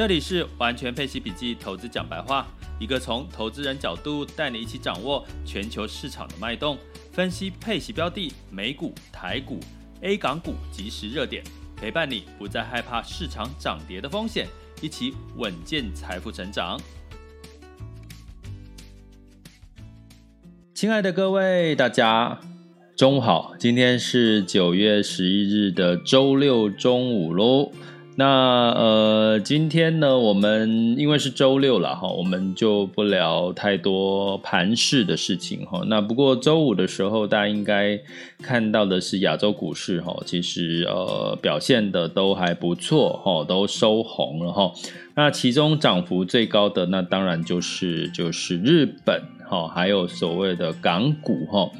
[0.00, 6.78] 这里是完全配息笔记投资讲白话，一个从投资人角度带你一起掌握全球市场的脉动，
[7.12, 9.60] 分析配息标的、美股、台股、
[10.00, 11.44] A 港股即时热点，
[11.76, 14.48] 陪伴你不再害怕市场涨跌的风险，
[14.80, 16.80] 一起稳健财富成长。
[20.72, 22.40] 亲爱的各位，大家
[22.96, 27.70] 中午好，今天是九月十一日的周六中午喽。
[28.20, 28.26] 那
[28.72, 35.80] 呃，今天呢，我们因为是周六了哈，我们就不聊太多盘市的事情哈。
[35.86, 37.98] 那不过周五的时候，大家应该
[38.42, 44.70] 看到的是亚洲股市哈，其实呃表现的都还不错哈，都收红了哈。
[45.14, 51.70] 那其中涨幅最高的，那当然就是就是日本哈，还有所谓的港股哈。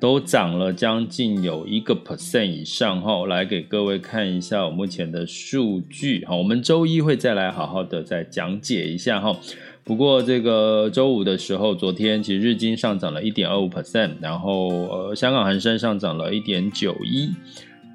[0.00, 6.36] 都涨了将近有一个 percent 以上哈，来给各位看一下我目前的数据哈。
[6.36, 9.36] 我们周一会再来好好的再讲解一下哈。
[9.82, 17.30] 不过这个周五的时候，昨天其实日经上涨了一点二五 percent，然后呃香港恒生上涨了一点九一，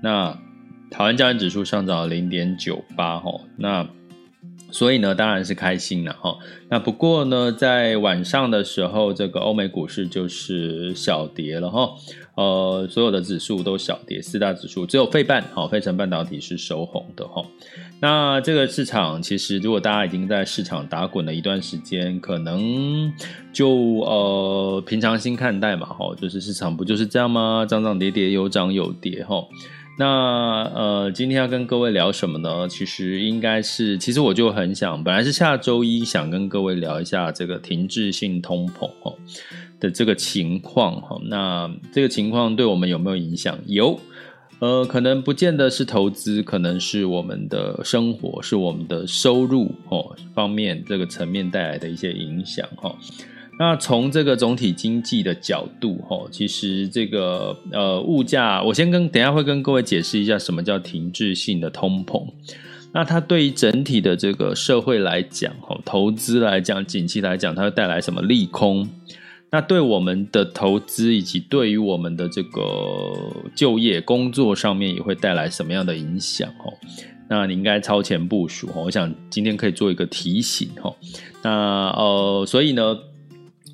[0.01, 0.37] 那
[0.89, 3.31] 台湾加权指数上涨了零点九八哈。
[3.57, 3.87] 那
[4.73, 6.35] 所以呢，当然是开心了哈。
[6.67, 11.91] 那不过呢，在晚上的时候，这个欧美股市就是小跌了哈。
[12.35, 17.45] 呃，所有的指数都小跌，四大指数只有费半，好，费城半导体是收红的哈。
[18.01, 23.13] 那这个市场其实，如果大家已经在市场打滚了一段时间，可能
[23.53, 23.69] 就
[23.99, 27.67] 呃平常心看待嘛哈，就是市场不就是这样吗？
[27.69, 29.45] 涨涨跌跌，有涨有跌哈。
[29.95, 32.67] 那呃，今天要跟各位聊什么呢？
[32.67, 39.13] 其实应该是，其实我就很想，本来是下周一想跟各位聊一下这个停滞性通膨哈
[39.79, 41.21] 的这个情况哈。
[41.25, 43.55] 那这个情况对我们有没有影响？
[43.67, 43.99] 有，
[44.57, 52.95] 呃，可能不见得是投资，可能是我们的生活，是我们的收入哦方面这个层面带来的一些影响哈。
[53.59, 62.27] 那从这个总体经济的角度，哈，其实这个呃物价，我先跟等下会跟各位解释一下什么叫停滞性的通膨。
[62.91, 68.89] 那它对于整体的这个社会来讲，哈，投资来讲，景气来讲，它会带来什么利空？
[69.51, 73.13] 那对我们的投资以及对于我们的这个
[73.55, 76.49] 就业工作上面也会带来什么样的影响？
[76.57, 76.73] 哈，
[77.29, 78.67] 那你应该超前部署。
[78.75, 80.69] 我想今天可以做一个提醒。
[80.81, 80.91] 哈，
[81.43, 81.51] 那
[81.91, 82.97] 呃，所以呢。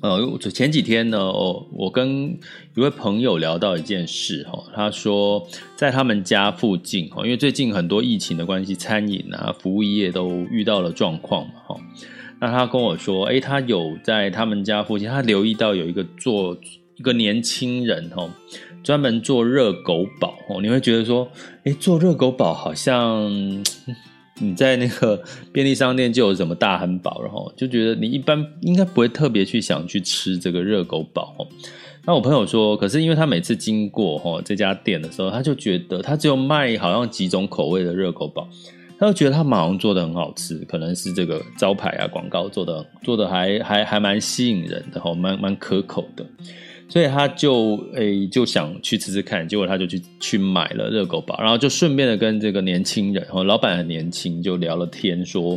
[0.00, 2.38] 呃，前几天呢，哦，我跟
[2.74, 5.46] 一位朋友聊到一件事哈，他说
[5.76, 11.76] 在他们家附近哈，因为最近很多疫情的关系，餐饮啊、服务业都遇到了状况嘛哈。
[12.40, 16.56] 那他跟我说，诶，他有在他们家附近，他留意到有一个做
[16.96, 18.26] 一个年轻人哈，
[18.82, 20.62] 专门做热狗堡哦。
[20.62, 21.30] 你会觉得说，
[21.64, 23.30] 诶，做热狗堡好像。
[24.40, 31.46] 你在那个便利商店就有什么大汉堡，然后就觉得你一般应该不会特别去想去吃这个热狗堡。
[32.06, 38.48] 那我朋友说，可是因为他每次经过哈这家店的时候，他就觉得他只有卖好像几种口味的热狗堡，
[38.98, 46.24] 他就觉得他马上做的很好吃，可能是这个招牌啊广告做的做的还还还蛮吸引人的哈，蛮蛮可口的。
[46.90, 55.56] 所以他就诶、就想去吃吃看，结果他就去去买了热狗堡，然后就顺便的跟这个年轻人，哦，老板很年轻，就聊了天，说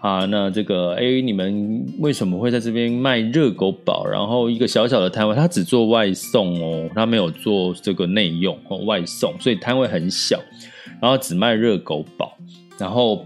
[0.00, 4.04] 啊，那这个诶、你们为什么会在这边卖热狗堡？
[4.04, 10.40] 然后一个小小的摊位，他只做外送哦，他没有做这个内用哦，外送，所以摊位很小，
[11.00, 12.36] 然后只卖热狗堡，
[12.78, 13.24] 然后。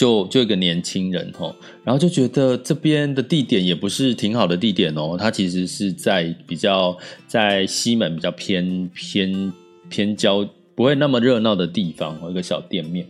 [0.00, 1.54] 就就一个年轻人哦，
[1.84, 9.52] 然后就觉得这边的地点也不是挺好的地点哦，他其实是在比较在西门比较偏偏
[9.90, 10.42] 偏郊，
[10.74, 13.06] 不会那么热闹的地方，一个小店面。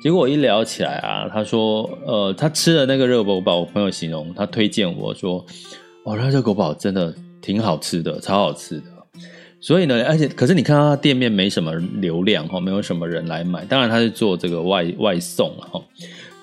[0.00, 5.44] 结果我一聊起来啊，他说，呃，他吃了那个热狗堡，我朋友形容他推荐我说，
[6.04, 7.12] 哦，那热狗堡真的
[7.42, 8.84] 挺好吃的，超好吃的。
[9.60, 15.82] 所以呢，而且可是你看他店面没什么流量哈，没有什么人来买，当然他是做这个外外送哈。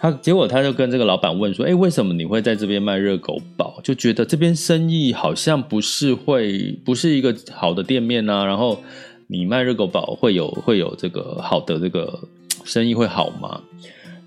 [0.06, 3.80] 他结果他就跟这个老板问说：“哎，为什么你会在这边卖热狗堡？
[3.84, 8.46] 就觉得这边生意好像不是会不是一个好的店面啊。
[8.46, 8.84] 然后
[9.26, 12.20] 你卖热狗堡会有会有这个好的这个
[12.64, 13.60] 生意会好吗？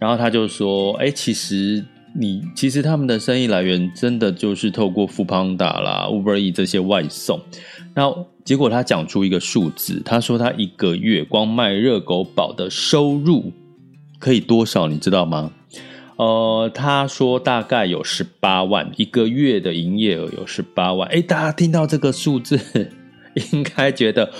[0.00, 7.38] 然后他就说，哎，其实你其实他们的生意来源真的就是透过 Foodpanda 啦、Uber E 这些外送。
[7.94, 8.12] 那
[8.44, 13.52] 结果他讲出一个数字，他说他一个月光卖热狗堡的收入
[14.18, 15.52] 可以多少，你知道吗？
[16.16, 21.08] 呃，他说大概有十八万，一个月的营业额有十八万。
[21.10, 22.58] 哎，大家听到这个数字，
[23.52, 24.32] 应该觉得。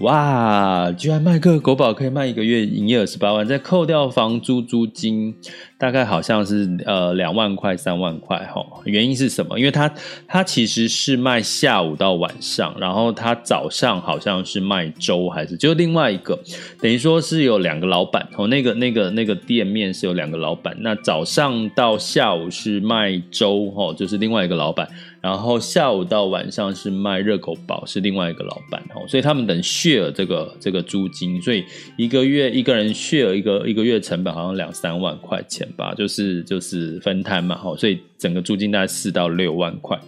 [0.00, 0.92] 哇！
[0.92, 5.34] 居然卖个狗宝可以卖一个月营业额十八万，再扣掉房租租金，
[5.78, 8.62] 大概好像是呃两万块三万块哈。
[8.84, 9.58] 原因是什么？
[9.58, 9.90] 因为他
[10.28, 16.38] 他其实是卖下午到晚上，然后他早上好像是卖粥还是就另外一个，
[16.78, 18.46] 等于说是有两个老板哦。
[18.48, 24.86] 那个那个那个店面是有两个老板，那早上到下午是卖粥哦，就是另外一个老板。
[25.26, 31.64] 然后下午到晚上是卖热狗堡，是另外一个老板哦，所以他们等 share 这个这个租金，所以
[31.96, 39.98] 一个月一个人 share 一个一个月成本好像两三万块钱吧，就是就是分摊嘛，所以整个租金大概四到六万块，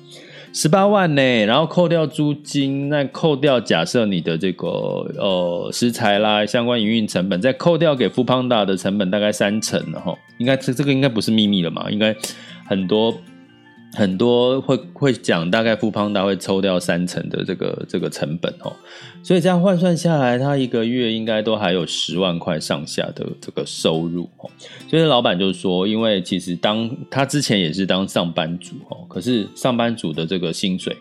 [0.53, 12.15] 十八万呢，然后扣掉租金，那扣掉假设你的这个呃食材啦相关营运成本，再扣掉给 Foodpanda 的成本大概三成了哈，应该这这个应该不是秘密了嘛，应该
[12.69, 13.13] 很多。
[13.95, 18.73] 很多会会讲，大概富邦达会抽掉三成的这个这个成本哦，
[19.23, 24.51] 所以这样换算下来，他一个月应该都还有十万块上下的这个收入哦。
[24.89, 30.97] 所以老板就说，因为其实当他之前也是当上班族哦，可是上班族的这个薪水。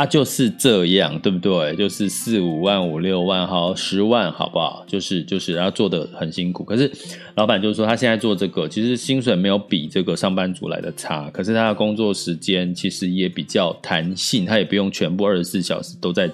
[0.00, 1.76] 他、就是这样，对不对？
[1.76, 4.82] 就是四五万、五六万，好十万，好不好？
[4.86, 6.64] 就是就是，然后做的很辛苦。
[6.64, 6.90] 可是
[7.34, 11.28] 老板就说，他现在做这个，其实薪水没有比这个上班族来的差。
[11.28, 16.30] 可是他的工作时间其实也比较弹性，他也不用全部二十四小时都在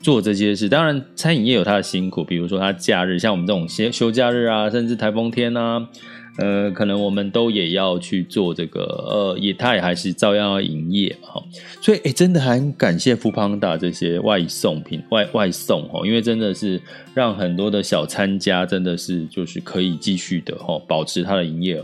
[0.00, 0.68] 做这些事。
[0.68, 5.88] 当然，餐饮业有他的辛苦，比如说他假日，像我们这种休休假日啊，甚至台风天啊。
[6.38, 11.42] 呃，可能我们都也要去做这个，呃，也他也还是照样要营业哈，
[11.80, 16.80] 所以诶真的很感谢富邦达这些外送品外外送哈，因为真的是
[17.12, 21.82] 让很多的小餐家真的是就是可以继续的哈，保持他的营业。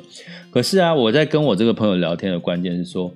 [0.52, 3.12] 可是啊，我在跟我这个朋友聊天的关键是说，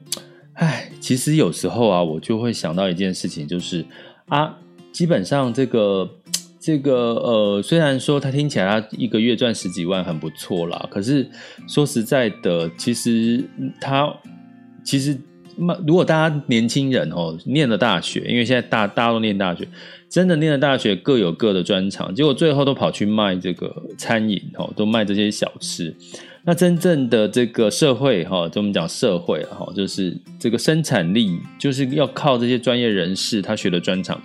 [0.54, 3.86] 哎，其实有时候啊，我就会想到一件事情，就是
[4.26, 4.58] 啊，
[4.90, 6.10] 基本上这个。
[6.60, 11.28] 这个呃，虽然说他听起来他一个月赚十几万很不错啦，可是
[11.68, 13.44] 说实在的，其实
[13.80, 14.12] 他
[14.84, 15.16] 其实
[15.86, 19.66] 如果大家年轻人哦，念了大学，因为现在大大家都念大学，
[20.08, 25.94] 真的念了大学各有各的专长，结果最后都跑去卖这个餐饮哦，都卖这些小吃。
[26.44, 34.20] 那真正的这个社会哈，就我们讲社会哈，就是这个生产力就是要靠这些专业人士他学的专长。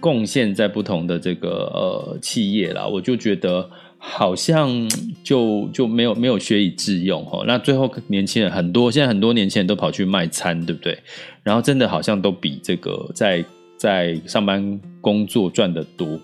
[0.00, 4.88] 贡献在不同的这个呃企业啦，我就觉得好像
[5.22, 7.44] 就就没有没有学以致用哈。
[7.46, 10.98] 那最后年轻人很多，现在很多年轻人都跑去卖餐，对不对？
[11.42, 13.44] 然后真的好像都比这个在
[13.76, 16.18] 在上班工作赚得多。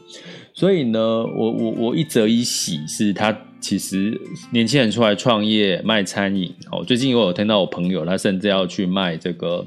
[0.55, 4.19] 所以呢，我我我一则一喜是他其实
[4.50, 6.82] 年轻人出来创业卖餐饮哦。
[6.82, 9.64] 最近我有听到我朋友，他甚至要去卖这个。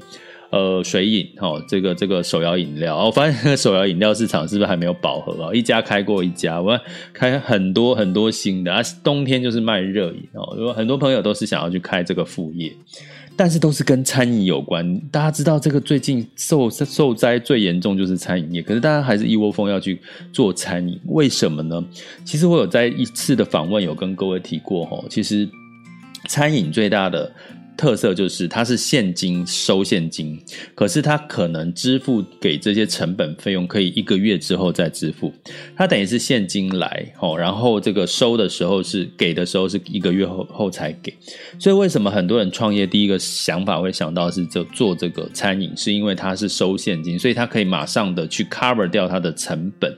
[0.50, 5.54] 呃，水饮哦，这个这个手摇饮料，我发现手摇饮料市场是不是还没有饱和啊？
[5.54, 6.76] 一家开过一家，我
[7.12, 8.82] 开很多很多新的啊。
[9.04, 12.72] 冬天就是卖热饮哦，有很多朋友都是想要去开这个副业，
[13.36, 15.00] 但是都是跟餐饮有关。
[15.12, 20.00] 大家知道这个最近受受灾最严重就是餐饮业，可是大家还是一窝蜂要去
[20.32, 21.80] 做餐饮，为什么呢？
[22.24, 25.48] 其实我有在一次的访问有跟各位提过哦，其实
[26.28, 27.32] 餐饮最大的。
[27.80, 30.38] 特色就是它是现金收现金，
[30.74, 35.32] 可是它可能支付给这些成本费用可以一个月之后再支付，
[35.74, 41.14] 它等于是现金来，哦然后这个收的时候是给的时候是一个月后后才给，
[41.58, 49.90] 所以为什么很多人创业第一个想法会想到是做做这个餐饮，是因为它是收现金，所以它可以马上的去 cover 掉它的成本，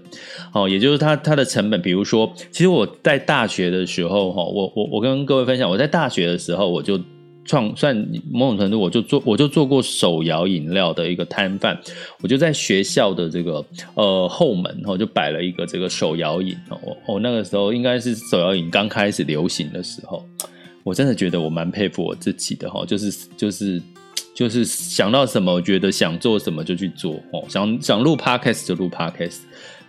[0.52, 7.00] 哦，也就是它它的成本，比如说，其实我在大学的时候，哈，我我我跟各位分享，我在大学的时候我就。
[7.44, 7.96] 创算
[8.30, 11.78] 某种程度，我就做我就做过手摇饮料的一个摊贩，
[12.20, 20.24] 我就在学校的这个呃后门哦，就摆了一个这个手摇饮哦，我那个时候应该是手摇饮刚开始流行的时候，
[20.84, 23.82] 我真的觉得我蛮佩服我自己的哈，就是就是
[24.34, 29.40] 就是想到什么，我觉得想做什么就去做哦，想想录 podcast 就录 podcast。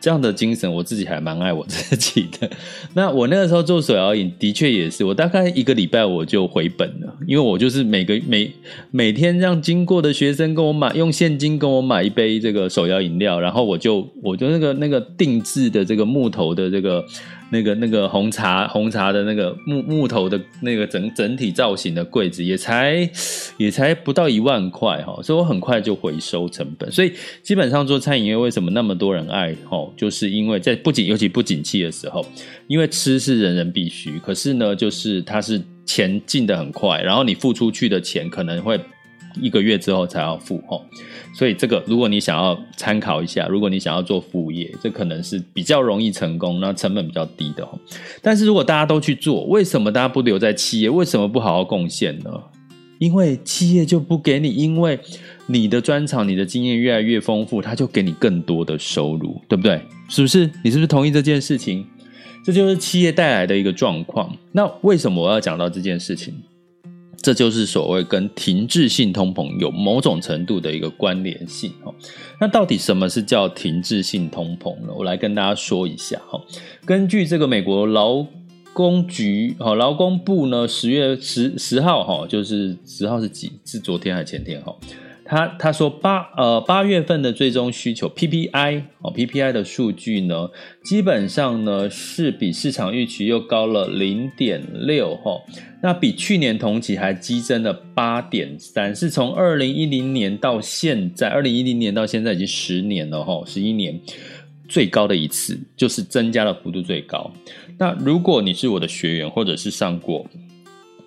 [0.03, 2.49] 这样的精神，我自己还蛮爱我自己的。
[2.93, 8.51] 那我那个时候做手摇饮，的确也是，我大概一个礼拜我就回本了，因为我就是每个每
[8.91, 17.01] 每天让经过的学生跟我买，用现金跟我买一杯这个手摇饮料，然后我就我就那个那个定制的这个木头的这个
[17.53, 23.07] 那个那个红茶红茶的那个木木头的那个整整体造型的柜子，也才
[23.57, 26.91] 也才不到一万块哈，所以我很快就回收成本。
[26.91, 32.25] 所以基本上做餐饮业为什么那么多人爱哈，就是因为在不景尤其不景气的时候，
[32.67, 38.79] 因为吃是人人必须，可是呢，就是它是钱进的很快，然后你付出去的钱可能会。
[39.41, 40.81] 一个月之后才要付哦，
[41.33, 47.79] 所以这个如果你想要参考一下，如果你想要做副业，这可能是比较容易成功，那成本比较低的哦。
[48.21, 50.89] 但是如果大家都去做，为什么大家不留在企业？
[50.89, 52.31] 为什么不好好贡献呢？
[52.99, 54.97] 因为企业就不给你，因为
[55.47, 59.81] 你的专长、你的经验越来越丰富，他就给你更多的收入，对不对？
[60.07, 60.49] 是不是？
[60.63, 61.85] 你是不是同意这件事情？
[62.45, 64.33] 这就是企业带来的一个状况。
[64.51, 66.33] 那为什么我要讲到这件事情？
[67.23, 71.95] 这就是所谓跟停滞性通膨有某种程度的一个关联性哈。
[72.37, 74.93] 那到底什么是叫停滞性通膨呢？
[74.93, 76.39] 我来跟大家说一下哈。
[76.85, 78.25] 根据这个美国劳
[78.73, 83.53] 工局哈劳工部呢，十月十十号哈，就是十号是几？
[83.63, 84.75] 是昨天还是前天哈？
[85.25, 90.49] 他他说八呃八月份的最终需求 PPI 哦 PPI 的数据呢，
[90.83, 95.41] 基本上呢是比市场预期又高了零点六哈，
[95.81, 103.99] 那比去年同期还激增了八点三，是从二零一零年到现在，二零一零年到现在已经十年了哈，十一年
[104.67, 107.31] 最高的一次，就是增加的幅度最高。
[107.77, 110.25] 那如果你是我的学员，或者是上过。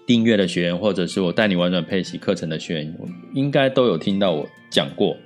[0.06, 2.96] 订阅的学员，或者是我带你玩转配息课程的学员，
[3.34, 5.16] 应该都有听到我讲过。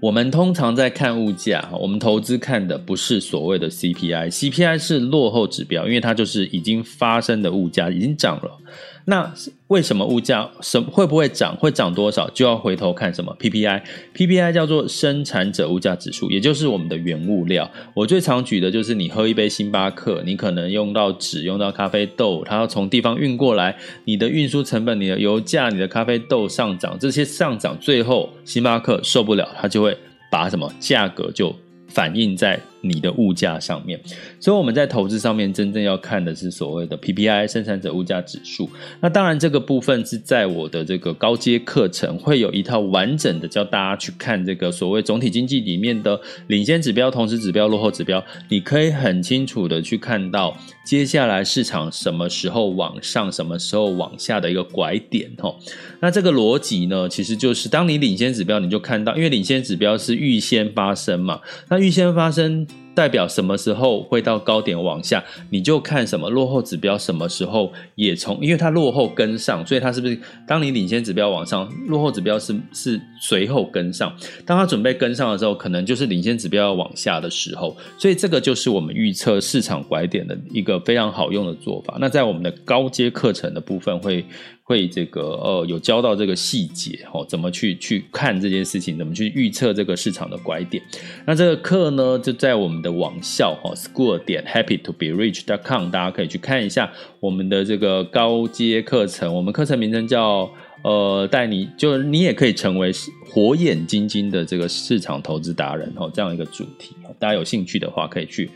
[0.00, 8.58] 我们通常在看物价，我们投资看的不是所谓的 CPI，CPI 是落后指标，因为它就是已经发生的物价已经涨了。
[9.06, 9.30] 那
[9.68, 11.54] 为什么物价什会不会涨？
[11.56, 12.28] 会涨多少？
[12.30, 17.70] 就要回头看什么 PPI，PPI 叫做生产者物价指数，也就是我们的原物料。
[17.94, 29.94] 我最常举的就是你喝一杯星巴克，你可能用到纸，用到咖啡豆，它要从地方运过来，你的运输成本、你的油价、你的咖啡豆上涨，这些上涨，最后星巴克受不了，它就会
[30.30, 31.54] 把什么价格就
[31.88, 32.58] 反映在。
[32.84, 33.98] 你的物价上面，
[34.38, 38.68] 所以我们在投资上面真正要看的是所谓的 PPI 生产者物价指数。
[39.00, 55.30] 那当然，这个部分是在我的这个高阶课程会有一套完整的教大家去看这个所谓总体经济里面的领先指标、同时指标、落后指标，你可以很清楚的去看到接下来市场什么时候往上、什么时候往下的一个拐点。
[55.38, 55.58] 吼，
[56.00, 62.66] 那这个逻辑呢，其实就是当你领先指标，你就看到，因为领先指标是预先发生嘛，那预先发生。
[62.74, 74.14] thank you 代表什么时候会到高点往下，你就看什么落后指标什么时候也从，因为它落后跟上，所以它是不是当你领先指标往上，落后指标是是随后跟上，
[74.46, 81.96] 当它准备跟上的时候，可能就是领先指标要往下的时候，所以这个就是我们预测市场拐点的一个非常好用的做法。
[82.00, 84.24] 那在我们的高阶课程的部分会。
[84.66, 90.82] 会这个呃有教到这个细节哦，怎么去去看这件事情，怎么去预测这个市场的拐点。
[91.26, 99.34] 那这个课呢，就在我们的网校哈，school 点 happy to be rich dot com，大家可以去看一下我们的这个高阶课程。
[99.34, 100.48] 我们课程名称叫
[100.82, 102.92] 呃带你，就你也可以成为
[103.26, 106.94] 火眼金睛的这个市场投资达人哦，这样一个主题。
[107.18, 108.50] 大家有兴趣的话，可以去。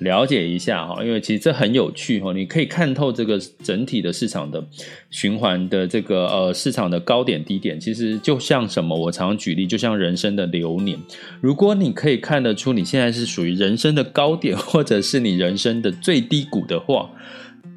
[0.00, 4.64] 了解一下哈，因为其实这很有趣哈，你可以看透这个整体的市场的
[5.10, 10.98] 循环的这个呃市场的高点低点，其实就像什么，我常常举例，就像人生的流年。
[11.40, 17.10] 如果你可以看得出你现在是属于人生的高点，或者是你人生的最低谷的话，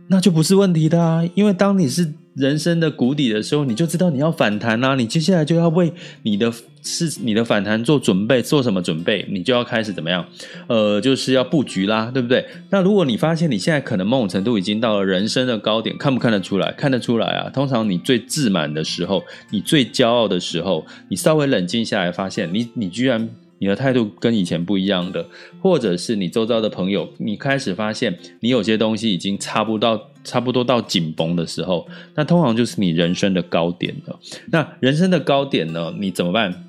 [0.07, 2.13] 那就不是问题的啊，因为当你是。
[2.37, 5.91] 人生的谷底的时候，你就知道你要反弹啦、你接下来就要为
[6.21, 6.53] 你的
[6.83, 9.25] 是你的反弹做准备，做什么准备？
[9.31, 10.23] 你就要开始怎么样？
[10.67, 12.45] 呃，就是要布局啦，对不对？
[12.69, 16.71] 那如果你发现你现在可能某种程度已经到了人生的高点，看不看得出来？
[16.73, 17.49] 看得出来啊。
[17.49, 23.29] 通常你最自满的时候，你最骄傲的时候，你稍微冷静下来，发现你你居然。
[23.59, 25.25] 你的态度跟以前不一样的，
[25.59, 34.19] 或者是你周遭的朋友，你开始发现你有些东西已经差不到，差不多到紧绷的时候，那通常就是你人生的高点了。
[34.51, 36.65] 那人生的高点呢，你怎么办？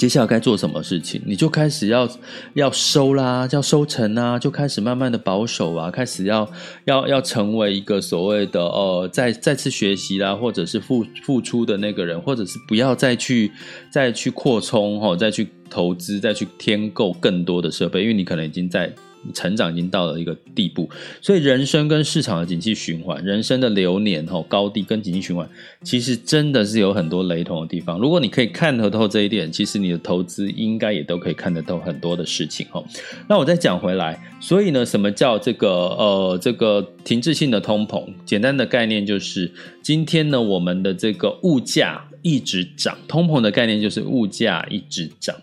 [0.00, 1.22] 接下来该做什么事情？
[1.24, 2.08] 你就开始要
[2.54, 6.50] 要收啦，要收成啊，就开始慢慢的保守啊，开始要
[6.86, 13.52] 要要成为一个所谓的呃再再次学习啦，或者是付付出的那个人，或者是不要再去
[13.88, 18.92] 再去扩充哈，再去投资，再去添购更多的设备，因为你可能已经在
[19.34, 20.88] 成长已经到了一个地步，
[21.20, 25.48] 所以人生跟市场的景气循环，人生的流年吼高低跟景气循环，
[25.82, 27.98] 其实真的是有很多雷同的地方。
[27.98, 32.84] 如果你可以看得透这一点，其实你的投资应该也都可以看得透很多的事情吼。
[33.28, 38.04] 那我再讲回来，所以呢，什么叫这个呃这个停滞性的通膨？
[38.24, 39.52] 简单的概念就是，
[39.82, 45.34] 今天呢我们的这个物价一直涨，通膨的概念就是物价一直涨。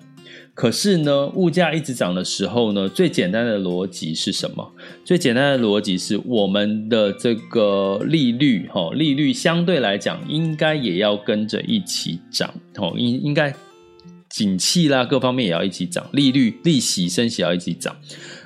[0.55, 4.71] 可是呢，物价一直涨的时候呢，最简单的逻辑是什么？
[5.03, 13.51] 最简单的逻辑是我们的这个利率，哈，利率相对来讲应该也要跟着一起涨，哦，应应该
[14.29, 17.95] 景气啦，各方面也要一起涨，利率、利息、升息要一起涨。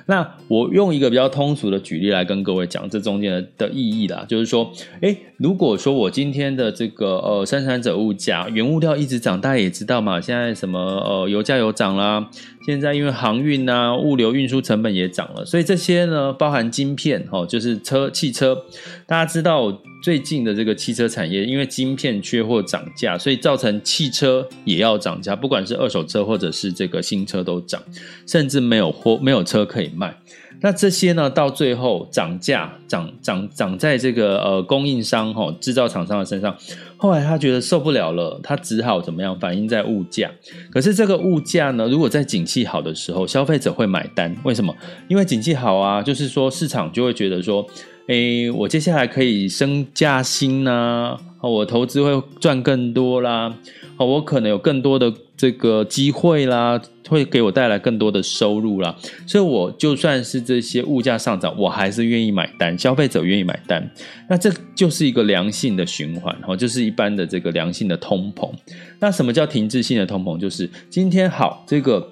[0.08, 4.72] 那我用一个比较通俗的举例来跟各位讲这中间的的意义啦，就是说，
[5.02, 12.30] 诶，如果说我今天的这个呃生产者物价原物料一直涨，大家也知道嘛，现在什么呃油价有涨啦。
[12.66, 18.64] 现在因为航运啊，物流运输成本也涨了，所以这些呢，包含晶片，哦，就是车汽车，
[19.06, 27.82] 大家知道最近的这个汽车产业，因为晶片缺货涨价，所以造成汽车也要涨价，不管是二手车或者是这个新车都涨，
[28.26, 30.16] 甚至没有货，没有车可以卖。
[30.60, 36.56] 那这些呢，到最后涨价，涨涨涨在这个呃供应商哈制造厂商的身上。
[36.96, 40.28] 后来他觉得受不了了，他只好怎么样反映在物价。
[40.72, 44.36] 可是这个物价呢，如果在景气好的时候，消费者会买单。
[44.42, 44.74] 为什么？
[45.06, 47.64] 因为景气好啊，就是说市场就会觉得说，
[48.08, 53.54] 诶，我接下来可以升加薪呐，我投资会赚更多啦，
[53.96, 55.12] 我可能有更多的。
[55.38, 58.92] 这个机会啦，会给我带来更多的收入啦，
[59.24, 63.88] 所以我就算是这些物价上涨，我还是愿意买单，消费者愿意买单，
[64.28, 68.50] 那这就是一个良性的循环，哦，就是一般的这个良性的通膨。
[68.98, 70.36] 那什么叫停滞性的通膨？
[70.36, 72.04] 就是今天好这个。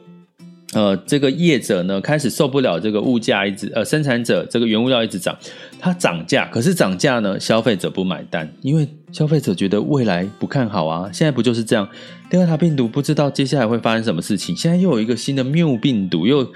[0.75, 5.37] 呃，这个业者呢，开始受不了这个物价一直呃，生产者这个原物料一直涨，
[5.79, 11.09] 它涨价，可是涨价呢，消费者不买单，因为消费者觉得未来不看好啊。
[11.13, 11.89] 现在不就是这样？
[12.29, 16.53] 第二塔病毒不知道接下来会发生什么事情，现在又有一个新的谬病毒又。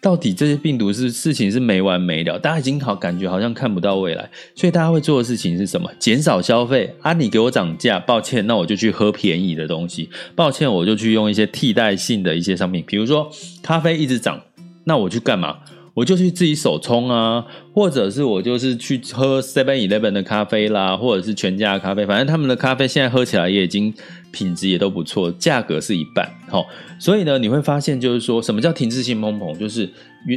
[0.00, 5.90] 到底这些病毒是事情是没完没了，大家已经好感觉好像看不到未来，所以大家会做的事情是什么？
[5.98, 7.12] 减少消费啊！
[7.12, 13.28] 你给我涨价，抱歉，那我就去喝便宜的东西，抱歉，我就去用一些替代性的一些商品，比如说
[13.60, 14.40] 咖啡一直涨，
[14.84, 15.58] 那我去干嘛？
[15.98, 23.92] 我就去自己手冲啊，或者是我就是去喝 Seven Eleven 的咖啡啦，或者是全家的咖啡，反正他们的咖啡现在喝起来也已经
[24.30, 26.64] 品质也都不错，价格是一半，好，
[27.00, 29.90] 所以呢，你会发现就是说什么叫停滞性通膨，就是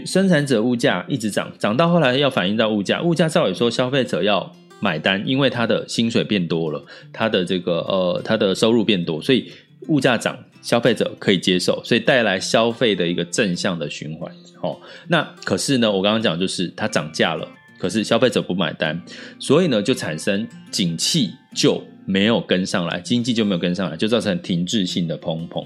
[0.04, 9.52] 生产者物价一直涨，涨到后来要反映到物价，物价照理说消费者要买单，因为他的薪水变多了，他的这个呃他的收入变多，所以
[9.89, 14.32] 物价涨，消费者可以接受，所以带来消费的一个正向的循环。
[14.62, 17.47] 哦，那可是呢，我刚刚讲就是它涨价了，
[17.80, 19.02] 可是消费者不买单，
[19.39, 25.65] 所以呢就产生景气就没有跟上来，经济就没有跟上来，就造成停滞性的通膨。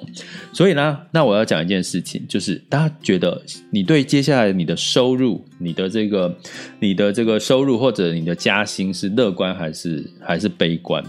[0.53, 6.33] 所以呢，那我要讲一件事情，就是大家觉得你对接下来你的收入、你的这个、
[6.79, 11.03] 你的这个收入或者你的加薪是乐观还是还是悲观？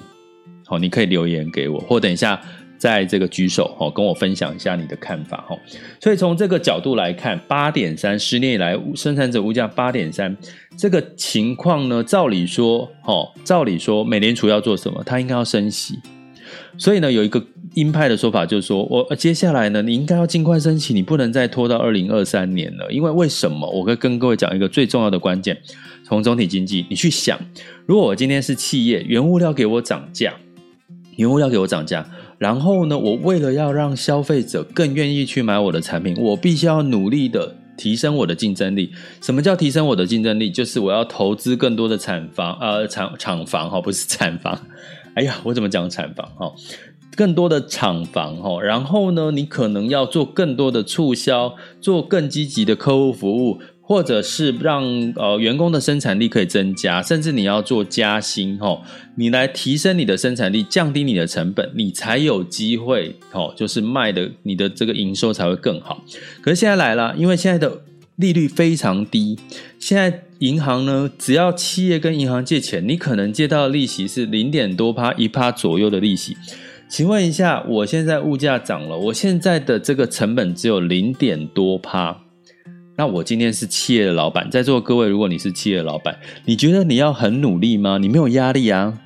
[0.64, 2.42] 好，你可以留言给我，或等一下。
[2.78, 5.58] 在这个举手哦，跟我分享一下你的看法哦。
[6.00, 10.36] 所以从这个角度来看，八点三，十年以来生产者物价八点三，
[10.76, 15.02] 这个情况呢，照理说哦，照理说美联储要做什么？
[15.04, 15.98] 它应该要升息。
[16.78, 17.42] 所以呢，有一个
[17.74, 22.86] 鹰派的说法就是说，我接下来呢，你应该要尽快升息，你不能再拖到二零二三年了。
[22.92, 23.68] 因为为什么？
[23.70, 25.56] 我会跟各位讲一个最重要的关键，
[26.04, 27.38] 从总体经济你去想，
[27.86, 30.34] 如果我今天是企业，原物料给我涨价，
[31.16, 32.06] 原物料给我涨价。
[32.38, 38.92] 然后呢，我为了要让消费者更愿意去买我的产品，我必须要努力的提升我的竞争力。
[39.22, 40.50] 什么叫提升我的竞争力？
[40.50, 44.60] 就是我要投资更多的厂房，呃，厂厂房哈，不是产房。
[45.14, 46.52] 哎呀，我怎么讲产房哈？
[47.16, 48.62] 更多的厂房哈。
[48.62, 53.60] 然后呢，你可能要做更多的促销，做更积极的客户服务。
[53.88, 54.82] 或者是让
[55.14, 58.82] 呃员工的生产力可以增加，甚至你要做加薪哦，
[59.14, 66.02] 你来提升你的生产力，降低你的成本，你才有机会哦，就是卖的你的这个营收才会更好。
[66.42, 67.80] 可是现在来了，因为现在的
[68.16, 69.38] 利率非常低，
[69.78, 76.36] 现在银行呢，只要企业跟银行借钱，你可能借到的利息是零点多趴、一趴左右的利息。
[76.88, 82.25] 请问一下，我现在物价涨了，我现在的这个成本只有零点多趴。
[82.98, 87.98] 那我今天是企业的老板，在座各位，如果你是企业的老板，你觉得你要很努力吗？
[87.98, 88.98] 你没有压力啊，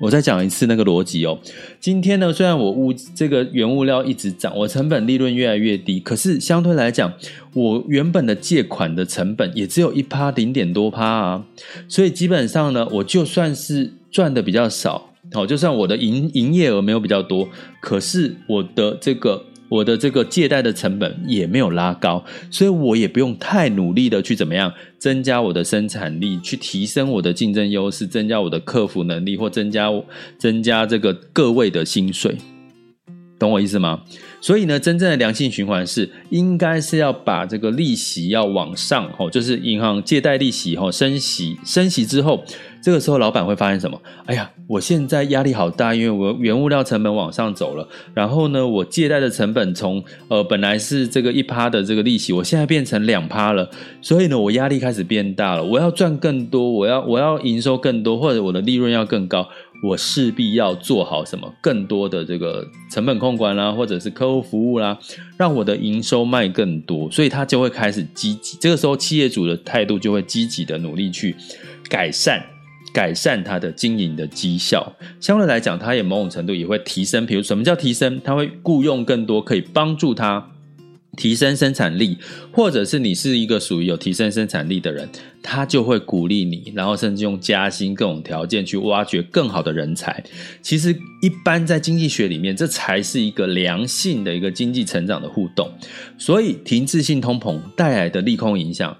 [0.00, 1.38] 我再讲一次那个逻辑哦。
[1.78, 7.12] 今天呢，虽然我物这个原物料一直涨，我成本利润越来越低，可是相对来讲，
[7.54, 11.44] 我原本的借款的成本也只有一趴零点多趴啊。
[11.86, 17.48] 所以基本上呢，我就算是赚的比较少，好，就算我的营营业额没有比较多，
[17.80, 19.44] 可是我的这个。
[19.68, 29.90] 我的这个借贷的成本也没有拉高，所以我也不用太努力的去怎么样增加我的生产力，去提升我的竞争优势，增加我的客服能力，或增加
[30.38, 32.36] 增加这个各位的薪水，
[33.38, 34.02] 懂我意思吗？
[34.40, 42.44] 所以呢，真正的良性循环是应该是要把这个利息要往上，吼，就是银行借贷利息，吼，升息，升息之后。
[42.88, 44.00] 这个时候，老板会发现什么？
[44.24, 47.86] 哎呀，我现在压力好大，因为我原物料成本往上走了。
[48.14, 53.68] 然后呢，我借贷的成本从呃本来是这个一趴的这个利息，我现在变成两趴了。
[54.00, 55.62] 所以呢，我压力开始变大了。
[55.62, 59.46] 我要赚更多，我要我要营收更多，或者我的利润要更高，
[59.84, 64.98] 我势必要做好什么更多的这个成本控管啦，或者是客户服务啦，
[65.36, 67.10] 让我的营收卖更多。
[67.10, 68.56] 所以他就会开始积极。
[68.58, 71.36] 这个时候，企业主的态度就会积极的努力去
[71.90, 72.42] 改善。
[72.92, 77.24] 改善它的经营的绩效，相对来讲，它也某种程度也会提升。
[77.26, 78.20] 比如什么叫提升？
[78.24, 80.50] 它会雇佣更多可以帮助它
[81.16, 82.16] 提升生产力，
[82.52, 85.08] 或者是你是一个属于有提升生产力的人，
[85.42, 90.22] 他就会鼓励你，然后甚至用加薪各种条件去挖掘更好的人才。
[90.62, 95.68] 其实，一般在经济学里面，这才是一个良性的一个经济成长的互动。
[96.16, 98.96] 所以，停滞性通膨带来的利空影响，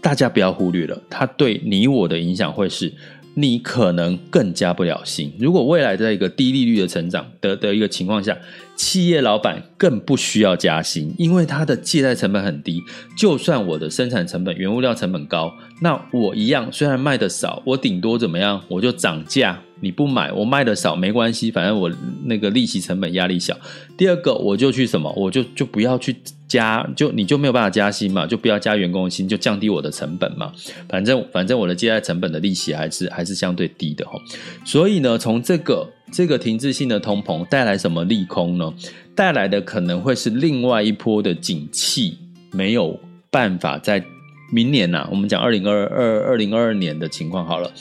[0.00, 2.92] 大家不要忽略了，它对你我的影响会是。
[3.34, 5.32] 你可能更加不了心。
[5.38, 8.36] 如果未来在一个低利率的成长的的一个情况下，
[8.76, 12.82] 企业老板更不需要加薪，因为他的借贷成本很低。
[13.16, 19.60] 就算我的生产成本、原物料成本高，那我一样，虽然卖的少，我顶多怎么样，我就涨价。
[19.80, 21.90] 你不买，我卖的少没关系，反正我
[22.26, 23.56] 那个利息成本压力小。
[23.96, 26.14] 第二个，我就去什么，我就就不要去
[26.52, 30.52] 加，就你就没有办法加薪嘛，就不要加员工薪，就降低我的成本嘛。
[30.86, 34.20] 反正反正我的借贷成本的利息还是还是相对低的哦。
[34.62, 38.70] 所以呢，从这个这个停滞性的通膨带来什么利空呢？
[39.14, 42.18] 带来的可能会是另外一波的景气
[42.50, 44.04] 没有办法在
[44.52, 47.72] 明年呐、啊，我们讲二零二二二零二二年的情况好了。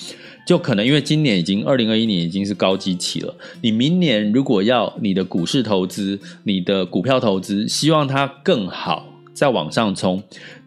[0.44, 10.22] 就可能因为今年已经二零二一年已经是高基期了，你明年如果要你的股市投资、你的股票投资，希望它更好再往上冲，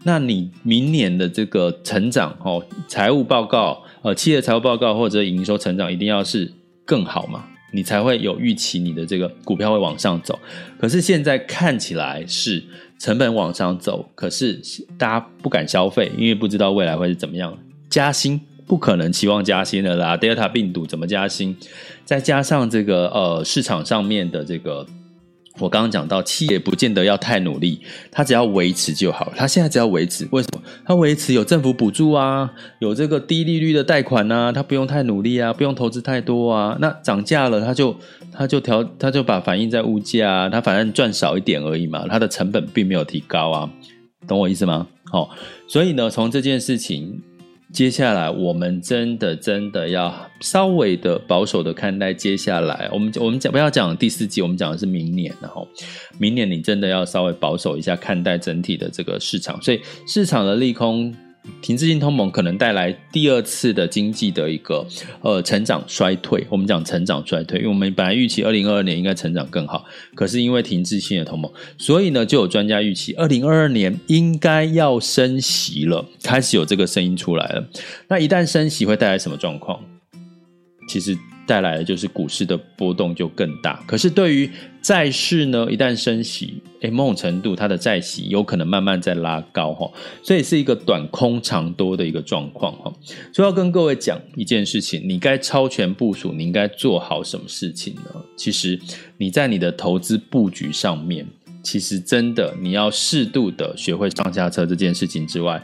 [0.04, 6.50] 那你明年的这个成长哦，财务报告呃，企业财务报告或者营收成长一定要是
[6.84, 10.38] 更好嘛，你才会有预期你的这个股票会往上走。
[10.78, 12.62] 可是现在看起来是
[12.98, 14.60] 成本往上走，可是
[14.96, 18.40] 大家不敢消费，因为不知道未来会是怎么样，加薪。
[18.66, 21.54] 不可能期望加薪的啦，Delta 病毒怎么加薪？
[22.06, 24.86] 再加上这个呃市场上面的这个，
[25.60, 29.32] 我刚刚讲到，企业不见得要太努力，它只要维持就好。
[29.36, 30.60] 它现在只要维持，为什么？
[30.84, 36.76] 它维持有政府补助啊，有这个低利率的贷款啊，它不用太努力啊，不用投资太多啊。
[36.80, 37.96] 那涨价了，它就
[38.32, 43.70] 它就调，它就把反映在物价啊，它反正赚少一点而已嘛，它的成本并没有提高啊，
[44.26, 44.88] 懂我意思吗？
[45.04, 45.30] 好，
[45.68, 47.22] 所以呢，从这件事情。
[47.74, 55.66] 接下来，我们真的真的要稍微的保守的看待接下来，我们我们讲不要讲第四季，我们讲的是明年，然后
[56.16, 61.12] 明年你真的要稍微保守一下看待整体的这个市场，所以市场的利空。
[61.60, 64.86] 停滞性通膨可能带来第二次的经济的一个
[65.22, 66.46] 呃成长衰退。
[66.50, 77.68] 我们讲成长衰退，因为我们本来预期二零二二年应该成长更好，可是因为停滞性的通膨，所以呢就有专家预期二零二二年应该要升息了，开始有这个声音出来了。
[78.08, 79.80] 那一旦升息会带来什么状况？
[80.88, 81.16] 其实。
[81.46, 83.82] 带来的就是股市的波动就更大。
[83.86, 84.50] 可是对于
[84.82, 89.90] 债市呢，一旦升息，诶，某种程度它的债息有可能慢慢在拉高哈，
[90.22, 92.92] 所以是一个短空长多的一个状况哈。
[93.32, 98.02] 所以要跟各位讲一件事情，你该超前部署，你应该做好什么事情呢？
[98.36, 98.78] 其实
[99.16, 101.26] 你在你的投资布局上面，
[101.62, 105.62] 其实真的你要适度的学会上下车这件事情之外。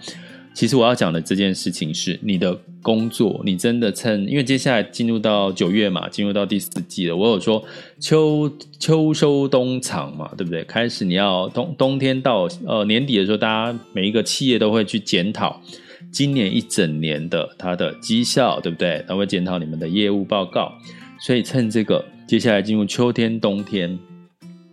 [0.52, 7.16] 其实我要讲的这件事情是你的工作，你真的趁，因为接下来进入到九月嘛，进入到第四季了。
[7.16, 7.64] 我有说
[7.98, 10.64] 秋秋收冬藏嘛，对不对？
[10.64, 15.62] 开始你要冬冬天到呃年底的时候，大家每一个企业都会去检讨
[16.10, 19.04] 今年一整年的它的绩效，对不对？
[19.06, 20.72] 他会检讨你们的业务报告，
[21.20, 23.98] 所以趁这个接下来进入秋天冬天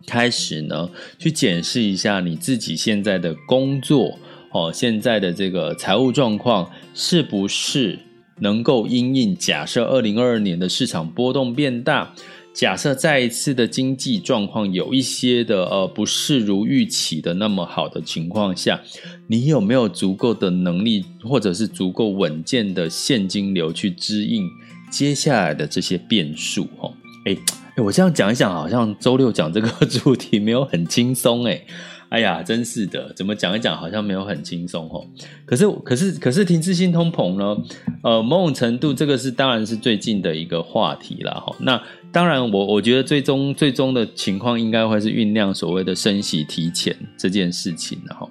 [0.08, 4.18] 开始呢，去检视一下你自己现在的工作。
[4.58, 8.00] 哦，现在的这个财务状况是不是
[8.40, 12.12] 能够因应假设二零二二年的市场波动变大，
[12.54, 18.82] 假设再一次的经济状况有一些的呃不是如预期的那么好的情况下，
[19.28, 24.50] 你有没有足够的能力，或者是足够稳健的现金流去支应
[24.90, 26.68] 接下来的这些变数？
[26.80, 26.92] 哦，
[27.26, 27.38] 诶
[27.84, 31.64] 我这样讲一讲，好像周六讲这个 主题没有很轻松诶。
[32.10, 35.06] 哎呀，真是的，怎么讲一讲，好像没有很轻松哦。
[35.46, 37.58] 可是，可是，可是，停滞性通膨呢？
[38.04, 41.56] 呃，某种程度，这个是当然是最近的一个话题了哈。
[41.60, 41.82] 那。
[42.12, 48.28] 当然我，我觉得最终最终的情况应该会是酝酿所谓的升息提前这件事情，然后，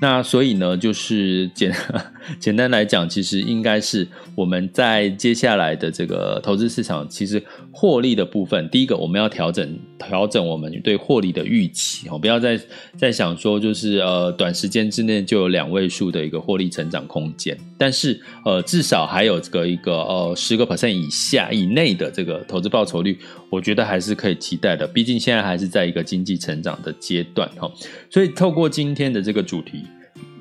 [0.00, 1.74] 那所以呢，就是简
[2.38, 12.60] 简单来讲，其实应该是我们在接下来的这个投资市场，其实获利的部分，第一个我们要调整调整我们对获利的预期哦，不要再
[12.96, 23.18] 再想说就是呃短时间之内就有两位数的一个获利成长空间，但是呃至少还有这个一个呃十个 percent 以下以内的这个投资报酬率。
[23.48, 27.70] 我觉得还是可以期待的，毕竟现在还是在一个经济成长的阶段哈。
[28.08, 29.84] 所以透过今天的这个主题，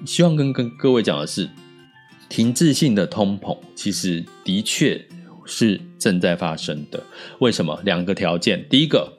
[0.05, 1.49] 希望跟跟各位讲的是，
[2.29, 5.03] 停滞性的通膨其实的确
[5.45, 7.01] 是正在发生的。
[7.39, 7.79] 为什么？
[7.83, 9.11] 两个条件：第一个，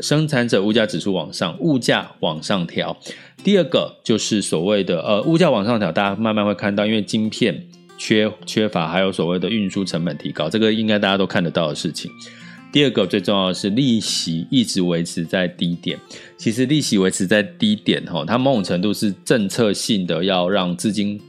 [0.00, 2.96] 生产者物价指数往上，物价往上调；
[3.44, 7.64] 第二个就是所谓的呃物价往上调，大家慢慢会看到，因为晶片
[7.96, 12.10] 缺缺乏，还有所谓的运输成本提高，这个应该大家都看得到的事情。
[12.78, 15.98] 第二个最重要的是利息一直维持在低点。
[16.36, 21.20] 其实利息维持在低点，哈，它某种程度是政策性的，要让资金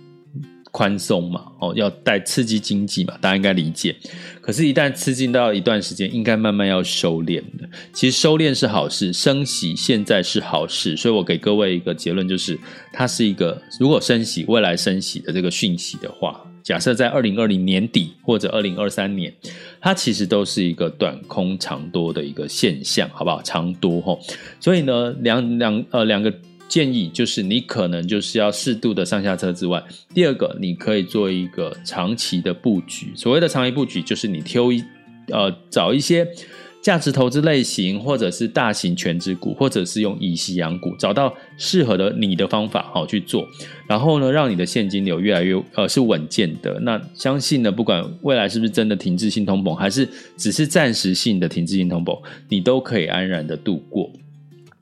[0.70, 3.96] 宽松嘛，哦，要带刺激经济嘛，大家应该理解。
[4.42, 7.68] 可是，一旦刺激到一段时间，应该慢慢要收敛的。
[7.94, 12.60] 其实收敛是好事，升息现在是好事，所以我给各位一个结论，就是
[12.94, 16.46] 它是一个如果升息，未来升息的这个讯息的话。
[16.63, 19.34] 假设在二零二零年底或者二零二三年，
[19.82, 23.41] 它其实都是一个短空长多的一个现象，好不好？
[23.41, 24.19] 长多齁，
[24.60, 26.34] 所以呢，两两呃两个
[26.67, 33.12] 建议就是，你可能就是要适度的上下车之外，第二个你可以做一个长期的布局。
[33.15, 34.84] 所谓的长期布局，就是你挑一
[35.30, 36.28] 呃找一些。
[36.82, 43.46] 价值投资类型，或者是大型全值股，或者是用以息养股，找到适合的你的方法，好去做。
[43.86, 46.80] 然后呢，让你的现金流越来越呃是稳健的。
[46.80, 54.10] 那相信呢，不管未来是不是真的停滞性通膨，还是只是暂时性的停滞性通膨，你都可以安然的度过。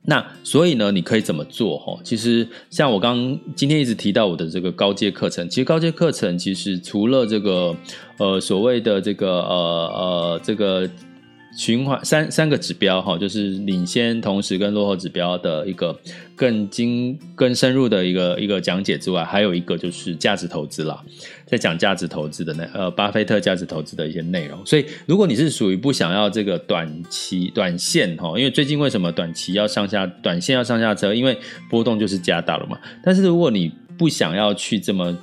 [0.03, 1.79] 那所以呢，你可以怎么做？
[1.79, 7.75] 哈，其实像我刚今天一直提到我的这个高阶课程，其实高阶课程其实除了这个
[8.19, 10.87] 呃所谓的这个呃呃这个。
[11.57, 15.99] 循环三三个指标哈，就是领先、同时跟落后指标的一个
[16.35, 21.03] 更精、更深入的一个一个讲解之外，还有一个就是价值投资啦，
[21.47, 24.63] 在讲价值投资的那呃，巴菲特价值投资的一些内容。
[24.67, 31.11] 所以，如果你是属于不想要这个短期短线哈，因为最近为什么短期要上下、短线要上下车？
[31.11, 31.35] 因为
[31.71, 32.77] 波动就是加大了嘛。
[33.03, 35.17] 但是如果你不想要去这么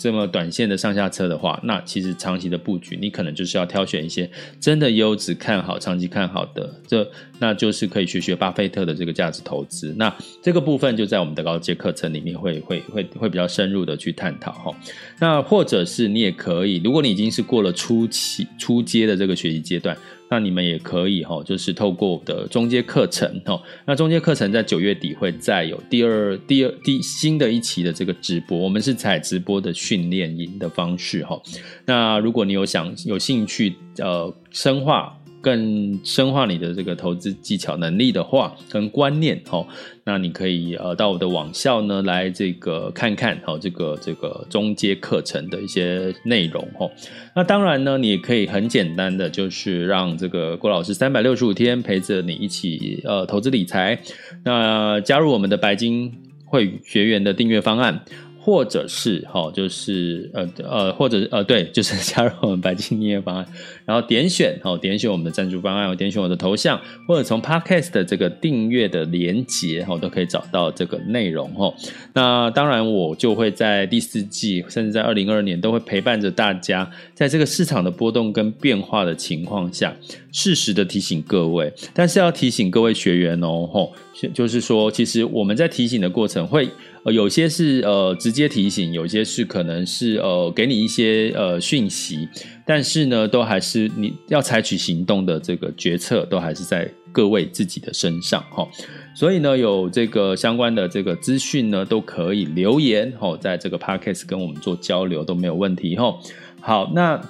[0.00, 7.06] 这么短线的上下车的话，那其实长期的布局，你可能就是要挑选一些真的优质看好、长期看好的，这
[7.38, 9.94] 那就是可以学学巴菲特的这个价值投资。
[9.98, 10.10] 那
[10.42, 14.74] 这个部分就在我们的高阶课程里面会会会会比较深入的去探讨哈。
[15.18, 19.94] 那或者是你也可以，如果你已经是过了初期初阶的这个学习阶段。
[20.30, 23.60] 那你们也可以哈，就是透过我的中阶课程哈。
[23.84, 31.40] 那中阶课程在九月底会再有第二、第二、第新的一期的这个直播，我们是采直播的训练营的方式哈。
[31.84, 35.16] 那如果你有想有兴趣呃深化。
[35.40, 39.66] 更深化你的这个投资技巧能力的话，跟观念哦，
[40.04, 46.90] 那你可以呃到我的网校呢来这个看看哦，这个这个中阶课程的一些内容哦。
[47.34, 53.98] 那当然呢，你也可以很简单的就是让这个郭老师三百六十五天陪着你一起呃投资理财，
[54.44, 56.12] 那加入我们的白金
[56.44, 58.04] 会学员的订阅方案。
[58.42, 63.46] 或者是哈，就是呃呃，或者呃，对，就是 加入我们白金音乐方案，
[63.90, 71.74] 然后点选哦，点选我们的赞助方案，我点选我的头像，或者从 Podcast 的这个订阅的连结哈，都可以找到这个内容哈。
[72.12, 79.92] 那当然，我就会在第四季，甚至在二零二二年，都会陪伴着大家，在这个市场的波动跟变化的情况下，
[80.30, 81.72] 适时的提醒各位。
[81.92, 83.92] 但是要提醒各位学员哦，吼，
[84.32, 86.68] 就是说，其实我们在提醒的过程会。
[87.06, 92.28] 有些是呃直接提醒，有些是可能是呃给你一些呃讯息，
[92.70, 98.64] 但是呢，都还是你要采取行动的这个决策，都还是在各位自己的身上哈。
[99.12, 106.16] 所以呢，有这个相关的这个资讯呢，都可以留言哈，在这个 podcast 跟我们做交流都没有问题哈。
[106.60, 107.20] 好，那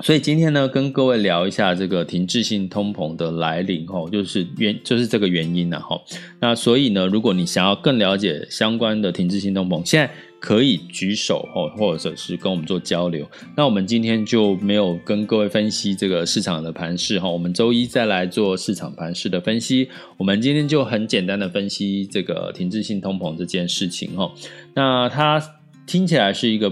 [0.00, 6.02] 所以今天呢，跟各位聊一下这个停滞性通膨的来临，吼，就是原就是这个原因呐，吼。
[6.40, 10.12] 那所以呢，如果你想要更了解相关的停滞性通膨，现在
[10.44, 13.26] 可以举手，哦，或者是跟我们做交流。
[13.56, 19.88] 那我们今天就没有跟各位分析这个市场的盘势，哈，我们周一再来做市场盘势的分析。
[20.18, 24.30] 我们今天就很简单的分析这个停滞性通膨这件事情，哈。
[24.74, 25.42] 那它
[25.86, 26.70] 听起来是一个。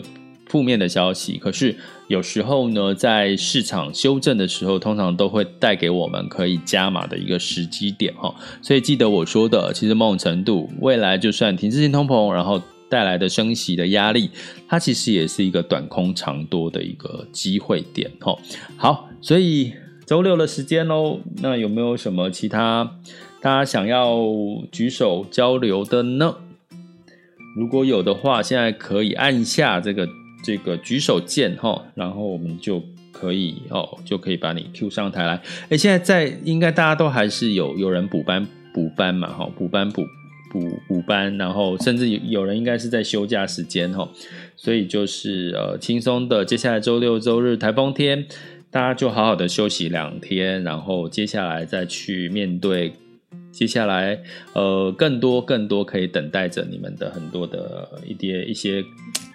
[0.49, 1.75] 负面的消息，可是
[2.09, 8.35] 有时候呢，在市场修正的时候，通常都会带给我们可以加码的一个时机点哈。
[8.61, 12.61] 所以记得我说的，其实某种程度，未来就算停滞性通膨，然后
[12.93, 14.29] 带来的升息的压力，
[14.69, 18.37] 它其实也是一个短空长多的一个机会点哈。
[18.77, 19.73] 好，所以
[20.05, 22.99] 周六的时间喽，那有没有什么其他
[23.41, 24.21] 大家想要
[24.71, 26.37] 举手交流的呢？
[27.57, 30.07] 如果有的话，现在可以按下这个。
[30.45, 35.41] 这个举手键哈，然后我们就可以哦，就可以把你 Q 上台来。
[35.69, 40.03] 哎，现在在应该大家都还是有有人补班补班嘛哈，补班补
[40.53, 44.07] 补补班，然后甚至有有人应该是在休假时间哈，
[44.55, 46.45] 所以就是呃轻松的。
[46.45, 48.27] 接下来周六周日台风天，
[48.71, 52.93] 大家就好好的休息两天，然后接下来再去面对。
[53.51, 54.19] 接下来，
[54.55, 58.83] 呃，更多更多可以等待着你们的很多的一些一些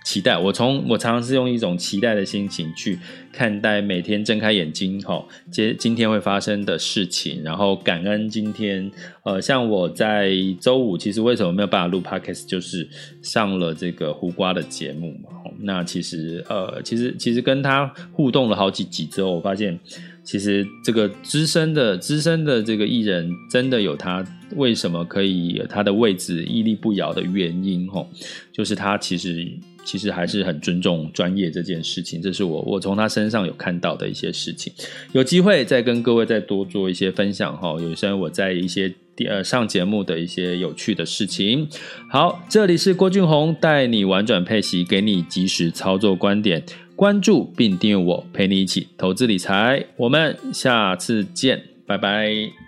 [0.07, 0.37] 期待。
[0.37, 2.97] 我从我常常是用一种期待的心情去
[3.33, 8.89] 看待每天睁开眼睛，吼，今今天会发生的事情，然后感恩今天。
[9.23, 12.87] 呃，像我在周五，其实为什么没有办法录 Podcast，就是
[13.21, 15.29] 上了这个胡瓜的节目嘛。
[15.59, 19.77] 那其实，呃，其实其实跟他互动了好几集之后，我发现。
[20.23, 24.21] 其实这个资深的资深的这个艺人，真的有他
[24.57, 28.09] 为什么可以他的位置屹立不摇的原因吼，
[28.51, 29.49] 就是他其实
[29.87, 34.73] 其实还是很尊重专业这件事情，这是我我从他身上有看到的一些事情。
[35.13, 38.93] 有机会再跟各位再多做一些分享哈，有些我在一些
[39.29, 41.65] 呃上节目的一些有趣的事情。
[42.11, 46.61] 好，这里是郭俊宏带你玩转配息，给你及时操作观点。
[46.97, 49.85] 关注并订阅我，陪你一起投资理财。
[49.95, 52.66] 我们下次见，拜拜。